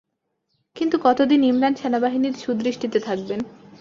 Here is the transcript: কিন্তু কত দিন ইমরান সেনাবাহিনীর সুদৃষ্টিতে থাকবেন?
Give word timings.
কিন্তু 0.75 0.95
কত 1.03 1.19
দিন 1.21 1.41
ইমরান 1.43 1.73
সেনাবাহিনীর 1.75 2.35
সুদৃষ্টিতে 2.35 2.99
থাকবেন? 2.99 3.39